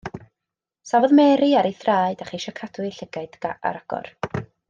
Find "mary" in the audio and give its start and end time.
1.19-1.49